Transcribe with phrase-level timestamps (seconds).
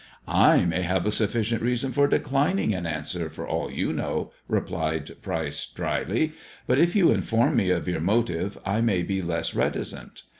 [0.27, 3.93] >r "I may have a sufficient reason for declining an answer, :cr for all you
[3.93, 6.31] know," replied Pryce dryly."
[6.65, 10.23] But if you in ly form me of your motive, I may be less reticent.